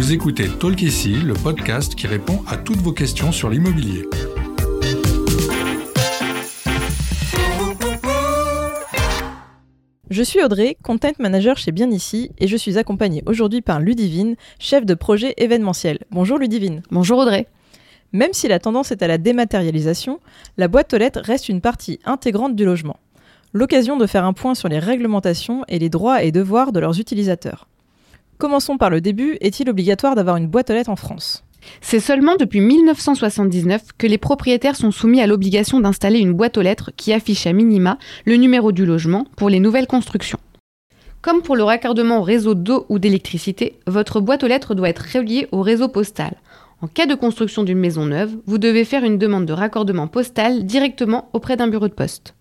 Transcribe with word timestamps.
Vous 0.00 0.14
écoutez 0.14 0.48
Talk 0.48 0.80
ici, 0.80 1.12
le 1.12 1.34
podcast 1.34 1.94
qui 1.94 2.06
répond 2.06 2.42
à 2.46 2.56
toutes 2.56 2.78
vos 2.78 2.94
questions 2.94 3.32
sur 3.32 3.50
l'immobilier. 3.50 4.08
Je 10.08 10.22
suis 10.22 10.42
Audrey, 10.42 10.78
content 10.82 11.12
manager 11.18 11.58
chez 11.58 11.70
Bien 11.70 11.90
Ici, 11.90 12.30
et 12.38 12.48
je 12.48 12.56
suis 12.56 12.78
accompagnée 12.78 13.22
aujourd'hui 13.26 13.60
par 13.60 13.78
Ludivine, 13.78 14.36
chef 14.58 14.86
de 14.86 14.94
projet 14.94 15.34
événementiel. 15.36 15.98
Bonjour 16.10 16.38
Ludivine. 16.38 16.80
Bonjour 16.90 17.18
Audrey. 17.18 17.46
Même 18.14 18.32
si 18.32 18.48
la 18.48 18.58
tendance 18.58 18.92
est 18.92 19.02
à 19.02 19.06
la 19.06 19.18
dématérialisation, 19.18 20.18
la 20.56 20.68
boîte 20.68 20.94
aux 20.94 20.98
lettres 20.98 21.20
reste 21.22 21.50
une 21.50 21.60
partie 21.60 22.00
intégrante 22.06 22.56
du 22.56 22.64
logement. 22.64 22.96
L'occasion 23.52 23.98
de 23.98 24.06
faire 24.06 24.24
un 24.24 24.32
point 24.32 24.54
sur 24.54 24.68
les 24.68 24.78
réglementations 24.78 25.62
et 25.68 25.78
les 25.78 25.90
droits 25.90 26.22
et 26.22 26.32
devoirs 26.32 26.72
de 26.72 26.80
leurs 26.80 26.98
utilisateurs. 26.98 27.66
Commençons 28.40 28.78
par 28.78 28.88
le 28.88 29.02
début, 29.02 29.36
est-il 29.42 29.68
obligatoire 29.68 30.14
d'avoir 30.14 30.36
une 30.36 30.46
boîte 30.46 30.70
aux 30.70 30.72
lettres 30.72 30.88
en 30.88 30.96
France? 30.96 31.44
C'est 31.82 32.00
seulement 32.00 32.36
depuis 32.36 32.62
1979 32.62 33.82
que 33.98 34.06
les 34.06 34.16
propriétaires 34.16 34.76
sont 34.76 34.90
soumis 34.90 35.20
à 35.20 35.26
l'obligation 35.26 35.78
d'installer 35.78 36.20
une 36.20 36.32
boîte 36.32 36.56
aux 36.56 36.62
lettres 36.62 36.90
qui 36.96 37.12
affiche 37.12 37.46
à 37.46 37.52
minima 37.52 37.98
le 38.24 38.36
numéro 38.36 38.72
du 38.72 38.86
logement 38.86 39.26
pour 39.36 39.50
les 39.50 39.60
nouvelles 39.60 39.86
constructions. 39.86 40.38
Comme 41.20 41.42
pour 41.42 41.54
le 41.54 41.64
raccordement 41.64 42.20
au 42.20 42.22
réseau 42.22 42.54
d'eau 42.54 42.86
ou 42.88 42.98
d'électricité, 42.98 43.78
votre 43.86 44.22
boîte 44.22 44.42
aux 44.42 44.48
lettres 44.48 44.74
doit 44.74 44.88
être 44.88 45.04
reliée 45.14 45.46
au 45.52 45.60
réseau 45.60 45.88
postal. 45.88 46.32
En 46.80 46.86
cas 46.86 47.04
de 47.04 47.14
construction 47.14 47.62
d'une 47.62 47.78
maison 47.78 48.06
neuve, 48.06 48.34
vous 48.46 48.56
devez 48.56 48.86
faire 48.86 49.04
une 49.04 49.18
demande 49.18 49.44
de 49.44 49.52
raccordement 49.52 50.06
postal 50.06 50.64
directement 50.64 51.28
auprès 51.34 51.58
d'un 51.58 51.68
bureau 51.68 51.88
de 51.88 51.92
poste. 51.92 52.34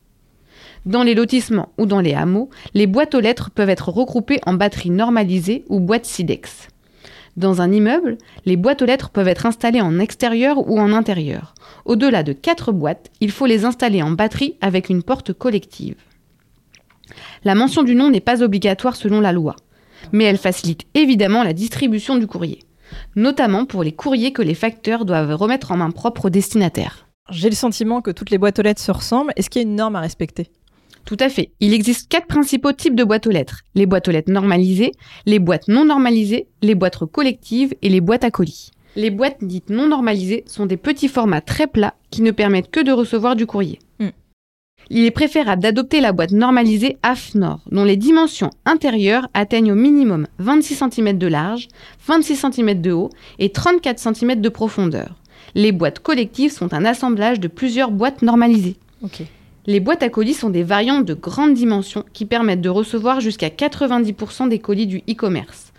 Dans 0.85 1.03
les 1.03 1.13
lotissements 1.13 1.69
ou 1.77 1.85
dans 1.85 1.99
les 1.99 2.13
hameaux, 2.13 2.49
les 2.73 2.87
boîtes 2.87 3.13
aux 3.13 3.19
lettres 3.19 3.51
peuvent 3.51 3.69
être 3.69 3.89
regroupées 3.89 4.39
en 4.45 4.53
batteries 4.53 4.89
normalisées 4.89 5.65
ou 5.67 5.79
boîtes 5.79 6.05
SIDEX. 6.05 6.69
Dans 7.37 7.61
un 7.61 7.71
immeuble, 7.71 8.17
les 8.45 8.57
boîtes 8.57 8.81
aux 8.81 8.85
lettres 8.85 9.09
peuvent 9.09 9.27
être 9.27 9.45
installées 9.45 9.81
en 9.81 9.99
extérieur 9.99 10.69
ou 10.69 10.79
en 10.79 10.91
intérieur. 10.93 11.53
Au-delà 11.85 12.23
de 12.23 12.33
4 12.33 12.71
boîtes, 12.71 13.11
il 13.21 13.31
faut 13.31 13.45
les 13.45 13.65
installer 13.65 14.01
en 14.01 14.11
batterie 14.11 14.55
avec 14.61 14.89
une 14.89 15.03
porte 15.03 15.33
collective. 15.33 15.95
La 17.43 17.55
mention 17.55 17.83
du 17.83 17.95
nom 17.95 18.09
n'est 18.09 18.19
pas 18.19 18.43
obligatoire 18.43 18.95
selon 18.95 19.21
la 19.21 19.31
loi, 19.31 19.55
mais 20.11 20.25
elle 20.25 20.37
facilite 20.37 20.85
évidemment 20.93 21.43
la 21.43 21.53
distribution 21.53 22.17
du 22.17 22.27
courrier, 22.27 22.59
notamment 23.15 23.65
pour 23.65 23.83
les 23.83 23.93
courriers 23.93 24.33
que 24.33 24.41
les 24.41 24.55
facteurs 24.55 25.05
doivent 25.05 25.35
remettre 25.35 25.71
en 25.71 25.77
main 25.77 25.91
propre 25.91 26.25
au 26.25 26.29
destinataire. 26.29 27.07
J'ai 27.29 27.49
le 27.49 27.55
sentiment 27.55 28.01
que 28.01 28.11
toutes 28.11 28.31
les 28.31 28.37
boîtes 28.37 28.59
aux 28.59 28.63
lettres 28.63 28.81
se 28.81 28.91
ressemblent. 28.91 29.33
Est-ce 29.35 29.49
qu'il 29.49 29.61
y 29.61 29.65
a 29.65 29.67
une 29.67 29.75
norme 29.75 29.95
à 29.95 30.01
respecter? 30.01 30.49
Tout 31.05 31.17
à 31.19 31.29
fait. 31.29 31.51
Il 31.59 31.73
existe 31.73 32.09
quatre 32.09 32.27
principaux 32.27 32.71
types 32.71 32.95
de 32.95 33.03
boîtes 33.03 33.27
aux 33.27 33.31
lettres. 33.31 33.61
Les 33.75 33.85
boîtes 33.85 34.07
aux 34.07 34.11
lettres 34.11 34.31
normalisées, 34.31 34.91
les 35.25 35.39
boîtes 35.39 35.67
non 35.67 35.85
normalisées, 35.85 36.47
les 36.61 36.75
boîtes 36.75 37.05
collectives 37.05 37.73
et 37.81 37.89
les 37.89 38.01
boîtes 38.01 38.23
à 38.23 38.31
colis. 38.31 38.71
Les 38.95 39.11
boîtes 39.11 39.43
dites 39.43 39.69
non 39.69 39.87
normalisées 39.87 40.43
sont 40.47 40.65
des 40.65 40.77
petits 40.77 41.07
formats 41.07 41.41
très 41.41 41.67
plats 41.67 41.95
qui 42.09 42.21
ne 42.21 42.31
permettent 42.31 42.71
que 42.71 42.83
de 42.83 42.91
recevoir 42.91 43.35
du 43.35 43.45
courrier. 43.45 43.79
Hmm. 43.99 44.09
Il 44.89 45.05
est 45.05 45.11
préférable 45.11 45.61
d'adopter 45.61 46.01
la 46.01 46.11
boîte 46.11 46.31
normalisée 46.31 46.97
AFNOR, 47.03 47.59
dont 47.71 47.83
les 47.83 47.97
dimensions 47.97 48.49
intérieures 48.65 49.27
atteignent 49.33 49.71
au 49.71 49.75
minimum 49.75 50.27
26 50.39 50.83
cm 50.91 51.17
de 51.17 51.27
large, 51.27 51.67
26 52.07 52.45
cm 52.51 52.81
de 52.81 52.91
haut 52.91 53.09
et 53.37 53.51
34 53.51 53.99
cm 53.99 54.41
de 54.41 54.49
profondeur. 54.49 55.15
Les 55.55 55.71
boîtes 55.71 55.99
collectives 55.99 56.51
sont 56.51 56.73
un 56.73 56.85
assemblage 56.85 57.39
de 57.39 57.47
plusieurs 57.47 57.91
boîtes 57.91 58.21
normalisées. 58.21 58.77
Les 59.69 59.79
boîtes 59.79 60.01
à 60.01 60.09
colis 60.09 60.33
sont 60.33 60.49
des 60.49 60.63
variantes 60.63 61.05
de 61.05 61.13
grande 61.13 61.53
dimension 61.53 62.03
qui 62.11 62.25
permettent 62.25 62.59
de 62.59 62.69
recevoir 62.69 63.19
jusqu'à 63.21 63.49
90% 63.49 64.49
des 64.49 64.57
colis 64.57 64.87
du 64.87 65.03
e-commerce. 65.07 65.73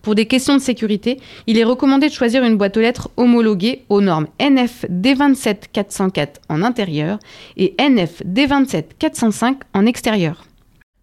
Pour 0.00 0.14
des 0.14 0.26
questions 0.26 0.54
de 0.54 0.60
sécurité, 0.60 1.18
il 1.48 1.58
est 1.58 1.64
recommandé 1.64 2.06
de 2.06 2.12
choisir 2.12 2.44
une 2.44 2.56
boîte 2.56 2.76
aux 2.76 2.80
lettres 2.80 3.10
homologuée 3.16 3.82
aux 3.88 4.00
normes 4.00 4.28
NF 4.40 4.84
D27404 4.88 6.34
en 6.48 6.62
intérieur 6.62 7.18
et 7.56 7.74
NF 7.80 8.22
D27405 8.24 9.56
en 9.74 9.86
extérieur. 9.86 10.44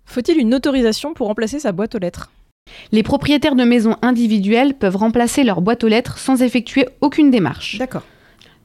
Faut-il 0.06 0.38
une 0.38 0.56
autorisation 0.56 1.14
pour 1.14 1.28
remplacer 1.28 1.60
sa 1.60 1.74
boîte 1.74 1.96
aux 1.96 2.00
lettres? 2.00 2.32
Les 2.94 3.04
propriétaires 3.04 3.56
de 3.56 3.66
maisons 3.66 3.98
individuelles 4.02 4.76
peuvent 4.76 4.96
remplacer 4.96 5.44
leur 5.44 5.60
boîte 5.60 5.84
aux 5.84 5.90
lettres 5.90 6.18
sans 6.18 6.42
effectuer 6.42 6.88
aucune 7.02 7.32
démarche. 7.32 7.78
D'accord. 7.80 8.04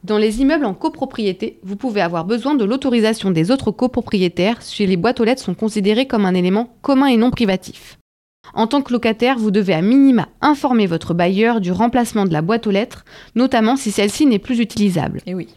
Dans 0.05 0.19
les 0.19 0.43
immeubles 0.43 0.67
en 0.67 0.75
copropriété, 0.75 1.59
vous 1.63 1.77
pouvez 1.77 2.03
avoir 2.03 2.27
besoin 2.27 2.55
de 2.55 2.65
l'autorisation 2.67 3.31
des 3.31 3.51
autres 3.51 3.71
copropriétaires 3.71 4.61
si 4.61 4.87
les 4.87 4.99
boîtes 4.99 5.19
aux 5.19 5.25
lettres 5.25 5.43
sont 5.43 5.55
considérées 5.55 6.07
comme 6.07 6.27
un 6.27 6.35
élément 6.35 6.77
commun 6.83 7.07
et 7.07 7.17
non 7.17 7.31
privatif. 7.31 7.99
En 8.53 8.67
tant 8.67 8.83
que 8.83 8.93
locataire, 8.93 9.39
vous 9.39 9.51
devez 9.51 9.73
à 9.73 9.81
minima 9.81 10.29
informer 10.43 10.87
votre 10.87 11.15
bailleur 11.15 11.63
du 11.63 11.73
remplacement 11.73 12.27
de 12.27 12.35
la 12.35 12.43
boîte 12.43 12.67
aux 12.67 12.71
lettres, 12.71 13.07
notamment 13.35 13.77
si 13.77 13.91
celle-ci 13.91 14.27
n'est 14.27 14.39
plus 14.39 14.59
utilisable. 14.59 15.23
Et 15.25 15.35
oui. 15.35 15.49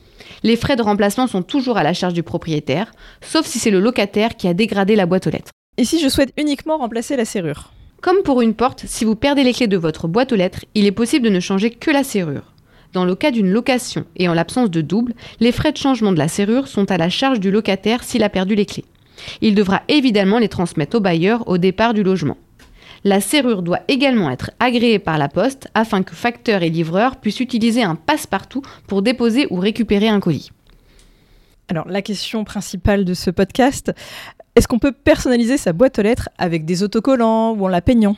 Les 0.44 0.56
frais 0.56 0.78
de 0.78 0.82
remplacement 0.82 1.28
sont 1.28 1.44
toujours 1.44 1.78
à 1.78 1.84
la 1.84 1.94
charge 1.94 2.14
du 2.14 2.24
propriétaire, 2.24 2.94
sauf 3.20 3.46
si 3.46 3.60
c'est 3.60 3.70
le 3.70 3.82
locataire 3.82 4.38
qui 4.38 4.48
a 4.48 4.54
dégradé 4.54 4.96
la 4.96 5.06
boîte 5.06 5.28
aux 5.28 5.32
lettres. 5.32 5.52
Et 5.76 5.84
si 5.84 6.00
je 6.00 6.08
souhaite 6.08 6.32
uniquement 6.38 6.78
remplacer 6.78 7.18
la 7.18 7.26
serrure 7.26 7.74
Comme 8.02 8.24
pour 8.24 8.40
une 8.40 8.54
porte, 8.54 8.86
si 8.88 9.04
vous 9.04 9.16
perdez 9.18 9.44
les 9.44 9.54
clés 9.54 9.68
de 9.68 9.76
votre 9.76 10.08
boîte 10.08 10.32
aux 10.32 10.38
lettres, 10.38 10.64
il 10.74 10.86
est 10.86 10.94
possible 10.94 11.26
de 11.26 11.34
ne 11.34 11.42
changer 11.42 11.70
que 11.70 11.92
la 11.92 12.06
serrure. 12.06 12.54
Dans 12.94 13.06
le 13.06 13.16
cas 13.16 13.32
d'une 13.32 13.50
location 13.50 14.06
et 14.16 14.28
en 14.28 14.34
l'absence 14.34 14.72
de 14.72 14.82
double, 14.82 15.14
les 15.40 15.52
frais 15.52 15.72
de 15.72 15.78
changement 15.78 16.12
de 16.12 16.18
la 16.18 16.28
serrure 16.28 16.68
sont 16.68 16.90
à 16.92 16.98
la 16.98 17.10
charge 17.10 17.40
du 17.40 17.52
locataire 17.52 18.04
s'il 18.04 18.24
a 18.24 18.30
perdu 18.30 18.56
les 18.56 18.66
clés. 18.66 18.86
Il 19.42 19.56
devra 19.56 19.84
évidemment 19.88 20.40
les 20.40 20.50
transmettre 20.50 20.98
au 20.98 21.00
bailleur 21.00 21.48
au 21.48 21.58
départ 21.58 21.94
du 21.94 22.04
logement. 22.04 22.38
La 23.04 23.22
serrure 23.22 23.62
doit 23.62 23.82
également 23.88 24.30
être 24.30 24.52
agréée 24.60 25.00
par 25.00 25.18
la 25.18 25.30
poste 25.30 25.70
afin 25.74 26.04
que 26.04 26.16
facteur 26.16 26.64
et 26.64 26.70
livreur 26.70 27.18
puissent 27.18 27.40
utiliser 27.40 27.84
un 27.84 27.96
passe-partout 27.96 28.62
pour 28.88 29.02
déposer 29.02 29.48
ou 29.50 29.60
récupérer 29.60 30.10
un 30.10 30.20
colis. 30.20 30.52
Alors, 31.70 31.88
la 31.88 32.02
question 32.02 32.44
principale 32.44 33.06
de 33.06 33.14
ce 33.14 33.30
podcast, 33.30 33.92
est-ce 34.56 34.68
qu'on 34.68 34.80
peut 34.80 34.94
personnaliser 34.94 35.58
sa 35.58 35.74
boîte 35.74 36.00
aux 36.00 36.02
lettres 36.02 36.30
avec 36.38 36.66
des 36.66 36.82
autocollants 36.82 37.52
ou 37.52 37.66
en 37.66 37.68
la 37.68 37.82
peignant? 37.82 38.16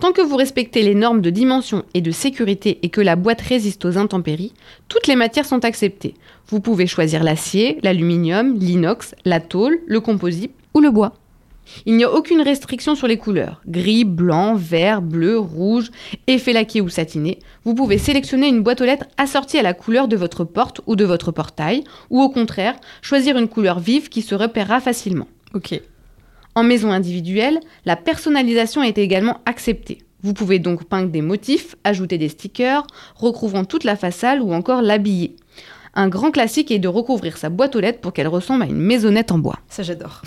Tant 0.00 0.12
que 0.12 0.22
vous 0.22 0.36
respectez 0.36 0.82
les 0.82 0.94
normes 0.94 1.20
de 1.20 1.30
dimension 1.30 1.84
et 1.92 2.00
de 2.00 2.12
sécurité 2.12 2.78
et 2.82 2.88
que 2.88 3.00
la 3.00 3.16
boîte 3.16 3.40
résiste 3.40 3.84
aux 3.84 3.98
intempéries, 3.98 4.54
toutes 4.86 5.08
les 5.08 5.16
matières 5.16 5.44
sont 5.44 5.64
acceptées. 5.64 6.14
Vous 6.46 6.60
pouvez 6.60 6.86
choisir 6.86 7.24
l'acier, 7.24 7.80
l'aluminium, 7.82 8.56
l'inox, 8.56 9.16
la 9.24 9.40
tôle, 9.40 9.80
le 9.88 10.00
composite 10.00 10.52
ou 10.72 10.80
le 10.80 10.92
bois. 10.92 11.14
Il 11.84 11.96
n'y 11.96 12.04
a 12.04 12.12
aucune 12.12 12.40
restriction 12.40 12.94
sur 12.94 13.08
les 13.08 13.18
couleurs. 13.18 13.60
Gris, 13.66 14.04
blanc, 14.04 14.54
vert, 14.54 15.02
bleu, 15.02 15.36
rouge, 15.36 15.90
effet 16.28 16.52
laqué 16.52 16.80
ou 16.80 16.88
satiné. 16.88 17.40
Vous 17.64 17.74
pouvez 17.74 17.98
sélectionner 17.98 18.46
une 18.46 18.62
boîte 18.62 18.80
aux 18.80 18.86
lettres 18.86 19.06
assortie 19.16 19.58
à 19.58 19.62
la 19.62 19.74
couleur 19.74 20.06
de 20.06 20.16
votre 20.16 20.44
porte 20.44 20.80
ou 20.86 20.94
de 20.94 21.04
votre 21.04 21.32
portail, 21.32 21.82
ou 22.08 22.22
au 22.22 22.30
contraire, 22.30 22.76
choisir 23.02 23.36
une 23.36 23.48
couleur 23.48 23.80
vive 23.80 24.08
qui 24.08 24.22
se 24.22 24.36
repérera 24.36 24.80
facilement. 24.80 25.26
Ok. 25.54 25.80
En 26.58 26.64
maison 26.64 26.90
individuelle, 26.90 27.60
la 27.84 27.94
personnalisation 27.94 28.82
est 28.82 28.98
également 28.98 29.42
acceptée. 29.46 29.98
Vous 30.24 30.34
pouvez 30.34 30.58
donc 30.58 30.86
peindre 30.86 31.08
des 31.08 31.22
motifs, 31.22 31.76
ajouter 31.84 32.18
des 32.18 32.28
stickers, 32.28 32.84
recouvrant 33.14 33.64
toute 33.64 33.84
la 33.84 33.94
façade 33.94 34.40
ou 34.40 34.52
encore 34.52 34.82
l'habiller. 34.82 35.36
Un 35.94 36.08
grand 36.08 36.32
classique 36.32 36.72
est 36.72 36.80
de 36.80 36.88
recouvrir 36.88 37.36
sa 37.36 37.48
boîte 37.48 37.76
aux 37.76 37.80
lettres 37.80 38.00
pour 38.00 38.12
qu'elle 38.12 38.26
ressemble 38.26 38.64
à 38.64 38.66
une 38.66 38.80
maisonnette 38.80 39.30
en 39.30 39.38
bois. 39.38 39.60
Ça, 39.68 39.84
j'adore. 39.84 40.22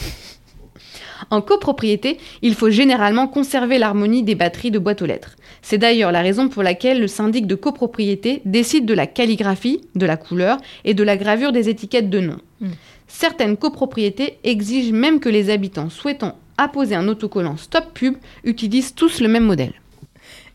En 1.29 1.41
copropriété, 1.41 2.17
il 2.41 2.55
faut 2.55 2.69
généralement 2.69 3.27
conserver 3.27 3.77
l'harmonie 3.77 4.23
des 4.23 4.35
batteries 4.35 4.71
de 4.71 4.79
boîte 4.79 5.01
aux 5.01 5.05
lettres. 5.05 5.35
C'est 5.61 5.77
d'ailleurs 5.77 6.13
la 6.13 6.21
raison 6.21 6.47
pour 6.47 6.63
laquelle 6.63 7.01
le 7.01 7.07
syndic 7.07 7.45
de 7.45 7.55
copropriété 7.55 8.41
décide 8.45 8.85
de 8.85 8.93
la 8.93 9.05
calligraphie, 9.05 9.81
de 9.95 10.05
la 10.05 10.15
couleur 10.15 10.59
et 10.85 10.93
de 10.93 11.03
la 11.03 11.17
gravure 11.17 11.51
des 11.51 11.67
étiquettes 11.67 12.09
de 12.09 12.21
nom. 12.21 12.37
Mm. 12.61 12.69
Certaines 13.13 13.57
copropriétés 13.57 14.39
exigent 14.43 14.93
même 14.93 15.19
que 15.19 15.29
les 15.29 15.49
habitants 15.51 15.89
souhaitant 15.89 16.39
apposer 16.57 16.95
un 16.95 17.07
autocollant 17.07 17.57
Stop 17.57 17.93
Pub 17.93 18.15
utilisent 18.43 18.95
tous 18.95 19.19
le 19.19 19.27
même 19.27 19.43
modèle. 19.43 19.73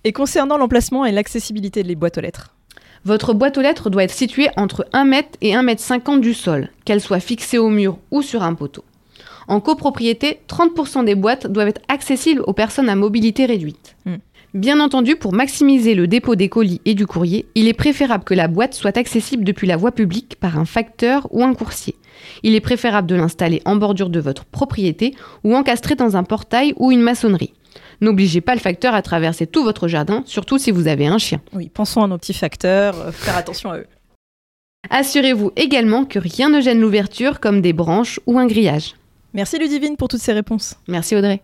Et 0.05 0.13
concernant 0.13 0.57
l'emplacement 0.57 1.05
et 1.05 1.13
l'accessibilité 1.13 1.83
des 1.83 1.95
boîtes 1.95 2.19
aux 2.19 2.23
lettres 2.23 2.55
Votre 3.05 3.35
boîte 3.35 3.59
aux 3.59 3.61
lettres 3.61 3.91
doit 3.91 4.05
être 4.05 4.15
située 4.15 4.49
entre 4.57 4.87
1 4.95 5.13
m 5.13 5.23
et 5.43 5.55
1 5.55 5.69
m 5.69 5.77
50 5.77 6.21
du 6.21 6.35
sol, 6.35 6.71
qu'elle 6.85 7.01
soit 7.01 7.21
fixée 7.21 7.59
au 7.59 7.69
mur 7.69 7.99
ou 8.11 8.23
sur 8.23 8.43
un 8.43 8.55
poteau. 8.55 8.85
En 9.49 9.61
copropriété, 9.61 10.41
30% 10.49 11.05
des 11.05 11.15
boîtes 11.15 11.47
doivent 11.47 11.69
être 11.69 11.83
accessibles 11.89 12.43
aux 12.47 12.53
personnes 12.53 12.89
à 12.89 12.97
mobilité 12.97 13.47
réduite. 13.47 13.97
Hmm. 14.07 14.17
Bien 14.55 14.81
entendu, 14.81 15.17
pour 15.17 15.35
maximiser 15.35 15.95
le 15.95 16.09
dépôt 16.09 16.35
des 16.35 16.49
colis 16.49 16.81
et 16.85 16.95
du 16.95 17.07
courrier, 17.07 17.47
il 17.55 17.69
est 17.69 17.75
préférable 17.75 18.25
que 18.25 18.35
la 18.35 18.49
boîte 18.49 18.75
soit 18.75 18.97
accessible 18.97 19.45
depuis 19.45 19.67
la 19.67 19.77
voie 19.77 19.93
publique 19.93 20.37
par 20.41 20.59
un 20.59 20.65
facteur 20.65 21.29
ou 21.31 21.45
un 21.45 21.55
coursier. 21.55 21.95
Il 22.43 22.55
est 22.55 22.61
préférable 22.61 23.09
de 23.09 23.15
l'installer 23.15 23.63
en 23.65 23.77
bordure 23.77 24.11
de 24.11 24.21
votre 24.21 24.45
propriété 24.45 25.15
ou 25.45 25.55
encastré 25.55 25.95
dans 25.95 26.17
un 26.17 26.25
portail 26.25 26.75
ou 26.77 26.93
une 26.93 27.01
maçonnerie. 27.01 27.53
N'obligez 28.01 28.41
pas 28.41 28.55
le 28.55 28.61
facteur 28.61 28.95
à 28.95 29.03
traverser 29.03 29.47
tout 29.47 29.65
votre 29.65 29.89
jardin, 29.89 30.23
surtout 30.27 30.59
si 30.59 30.71
vous 30.71 30.89
avez 30.89 31.07
un 31.07 31.19
chien. 31.19 31.41
Oui, 31.53 31.71
pensons 31.73 32.03
à 32.03 32.07
nos 32.07 32.19
petits 32.19 32.35
facteurs, 32.35 32.99
euh, 32.99 33.13
faire 33.13 33.37
attention 33.37 33.71
à 33.71 33.79
eux. 33.79 33.87
Assurez-vous 34.91 35.53
également 35.57 36.05
que 36.05 36.19
rien 36.19 36.49
ne 36.49 36.61
gêne 36.61 36.81
l'ouverture 36.81 37.41
comme 37.41 37.61
des 37.61 37.73
branches 37.73 38.21
ou 38.27 38.39
un 38.39 38.47
grillage. 38.47 38.95
Merci 39.35 39.59
Ludivine 39.59 39.97
pour 39.97 40.09
toutes 40.09 40.21
ces 40.21 40.33
réponses. 40.33 40.77
Merci 40.89 41.17
Audrey. 41.17 41.43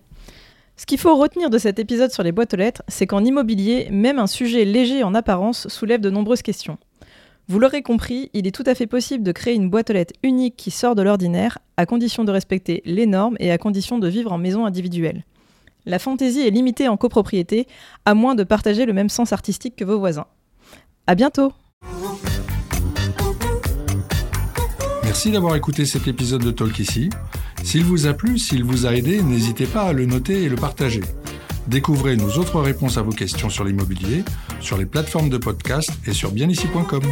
Ce 0.76 0.86
qu'il 0.86 0.98
faut 0.98 1.16
retenir 1.16 1.50
de 1.50 1.58
cet 1.58 1.78
épisode 1.78 2.12
sur 2.12 2.22
les 2.22 2.32
boîtes 2.32 2.54
aux 2.54 2.56
lettres, 2.56 2.82
c'est 2.88 3.06
qu'en 3.06 3.24
immobilier, 3.24 3.88
même 3.90 4.18
un 4.18 4.26
sujet 4.26 4.64
léger 4.64 5.02
en 5.02 5.14
apparence 5.14 5.68
soulève 5.68 6.00
de 6.00 6.10
nombreuses 6.10 6.42
questions. 6.42 6.78
Vous 7.52 7.58
l'aurez 7.58 7.82
compris, 7.82 8.30
il 8.32 8.46
est 8.46 8.50
tout 8.50 8.62
à 8.64 8.74
fait 8.74 8.86
possible 8.86 9.22
de 9.22 9.30
créer 9.30 9.52
une 9.52 9.68
boîte 9.68 9.90
aux 9.90 9.92
lettres 9.92 10.14
unique 10.22 10.56
qui 10.56 10.70
sort 10.70 10.94
de 10.94 11.02
l'ordinaire, 11.02 11.58
à 11.76 11.84
condition 11.84 12.24
de 12.24 12.32
respecter 12.32 12.80
les 12.86 13.04
normes 13.04 13.36
et 13.40 13.50
à 13.50 13.58
condition 13.58 13.98
de 13.98 14.08
vivre 14.08 14.32
en 14.32 14.38
maison 14.38 14.64
individuelle. 14.64 15.26
La 15.84 15.98
fantaisie 15.98 16.40
est 16.40 16.50
limitée 16.50 16.88
en 16.88 16.96
copropriété, 16.96 17.66
à 18.06 18.14
moins 18.14 18.34
de 18.34 18.42
partager 18.42 18.86
le 18.86 18.94
même 18.94 19.10
sens 19.10 19.34
artistique 19.34 19.76
que 19.76 19.84
vos 19.84 19.98
voisins. 19.98 20.24
À 21.06 21.14
bientôt 21.14 21.52
Merci 25.04 25.30
d'avoir 25.30 25.54
écouté 25.54 25.84
cet 25.84 26.08
épisode 26.08 26.42
de 26.42 26.52
Talk 26.52 26.78
ici. 26.78 27.10
S'il 27.62 27.84
vous 27.84 28.06
a 28.06 28.14
plu, 28.14 28.38
s'il 28.38 28.64
vous 28.64 28.86
a 28.86 28.94
aidé, 28.94 29.22
n'hésitez 29.22 29.66
pas 29.66 29.82
à 29.82 29.92
le 29.92 30.06
noter 30.06 30.44
et 30.44 30.48
le 30.48 30.56
partager. 30.56 31.02
Découvrez 31.66 32.16
nos 32.16 32.30
autres 32.38 32.62
réponses 32.62 32.96
à 32.96 33.02
vos 33.02 33.12
questions 33.12 33.50
sur 33.50 33.64
l'immobilier, 33.64 34.24
sur 34.60 34.78
les 34.78 34.86
plateformes 34.86 35.28
de 35.28 35.36
podcast 35.36 35.90
et 36.06 36.14
sur 36.14 36.32
bienici.com. 36.32 37.02